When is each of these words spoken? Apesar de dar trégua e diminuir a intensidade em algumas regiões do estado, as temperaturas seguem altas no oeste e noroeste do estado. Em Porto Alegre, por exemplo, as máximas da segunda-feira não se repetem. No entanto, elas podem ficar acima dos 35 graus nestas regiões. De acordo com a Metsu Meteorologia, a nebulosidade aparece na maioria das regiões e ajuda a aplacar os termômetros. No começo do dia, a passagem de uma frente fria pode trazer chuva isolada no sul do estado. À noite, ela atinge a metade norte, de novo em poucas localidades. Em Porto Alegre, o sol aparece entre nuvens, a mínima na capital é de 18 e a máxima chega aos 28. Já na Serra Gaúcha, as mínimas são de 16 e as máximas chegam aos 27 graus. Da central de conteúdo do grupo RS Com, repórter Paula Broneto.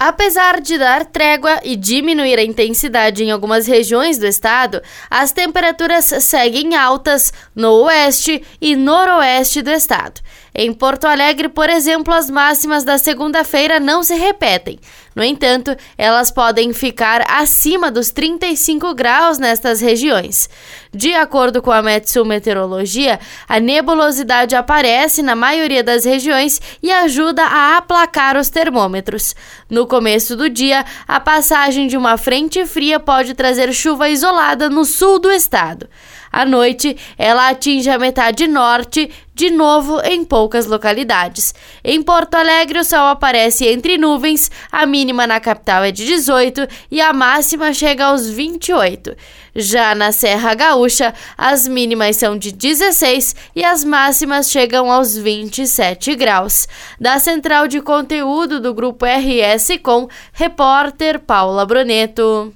Apesar 0.00 0.60
de 0.60 0.78
dar 0.78 1.04
trégua 1.06 1.58
e 1.64 1.74
diminuir 1.74 2.38
a 2.38 2.44
intensidade 2.44 3.24
em 3.24 3.32
algumas 3.32 3.66
regiões 3.66 4.16
do 4.16 4.28
estado, 4.28 4.80
as 5.10 5.32
temperaturas 5.32 6.04
seguem 6.04 6.76
altas 6.76 7.32
no 7.52 7.82
oeste 7.82 8.40
e 8.60 8.76
noroeste 8.76 9.60
do 9.60 9.72
estado. 9.72 10.20
Em 10.54 10.72
Porto 10.72 11.06
Alegre, 11.06 11.48
por 11.48 11.68
exemplo, 11.68 12.14
as 12.14 12.30
máximas 12.30 12.84
da 12.84 12.96
segunda-feira 12.96 13.80
não 13.80 14.04
se 14.04 14.14
repetem. 14.14 14.78
No 15.16 15.24
entanto, 15.24 15.76
elas 15.96 16.30
podem 16.30 16.72
ficar 16.72 17.24
acima 17.28 17.90
dos 17.90 18.10
35 18.10 18.94
graus 18.94 19.36
nestas 19.36 19.80
regiões. 19.80 20.48
De 20.94 21.12
acordo 21.12 21.60
com 21.60 21.72
a 21.72 21.82
Metsu 21.82 22.24
Meteorologia, 22.24 23.18
a 23.48 23.58
nebulosidade 23.58 24.54
aparece 24.54 25.22
na 25.24 25.34
maioria 25.34 25.82
das 25.82 26.04
regiões 26.04 26.60
e 26.80 26.92
ajuda 26.92 27.42
a 27.42 27.78
aplacar 27.78 28.36
os 28.36 28.48
termômetros. 28.48 29.34
No 29.68 29.87
começo 29.88 30.36
do 30.36 30.48
dia, 30.48 30.84
a 31.08 31.18
passagem 31.18 31.88
de 31.88 31.96
uma 31.96 32.16
frente 32.16 32.64
fria 32.66 33.00
pode 33.00 33.34
trazer 33.34 33.72
chuva 33.72 34.08
isolada 34.08 34.70
no 34.70 34.84
sul 34.84 35.18
do 35.18 35.30
estado. 35.30 35.88
À 36.38 36.46
noite, 36.46 36.96
ela 37.18 37.48
atinge 37.48 37.90
a 37.90 37.98
metade 37.98 38.46
norte, 38.46 39.10
de 39.34 39.50
novo 39.50 40.00
em 40.02 40.24
poucas 40.24 40.66
localidades. 40.66 41.52
Em 41.82 42.00
Porto 42.00 42.36
Alegre, 42.36 42.78
o 42.78 42.84
sol 42.84 43.08
aparece 43.08 43.66
entre 43.66 43.98
nuvens, 43.98 44.48
a 44.70 44.86
mínima 44.86 45.26
na 45.26 45.40
capital 45.40 45.82
é 45.82 45.90
de 45.90 46.06
18 46.06 46.68
e 46.92 47.00
a 47.00 47.12
máxima 47.12 47.72
chega 47.72 48.04
aos 48.04 48.30
28. 48.30 49.16
Já 49.52 49.96
na 49.96 50.12
Serra 50.12 50.54
Gaúcha, 50.54 51.12
as 51.36 51.66
mínimas 51.66 52.14
são 52.14 52.38
de 52.38 52.52
16 52.52 53.34
e 53.56 53.64
as 53.64 53.82
máximas 53.82 54.48
chegam 54.48 54.92
aos 54.92 55.18
27 55.18 56.14
graus. 56.14 56.68
Da 57.00 57.18
central 57.18 57.66
de 57.66 57.80
conteúdo 57.80 58.60
do 58.60 58.72
grupo 58.72 59.04
RS 59.04 59.76
Com, 59.82 60.06
repórter 60.32 61.18
Paula 61.18 61.66
Broneto. 61.66 62.54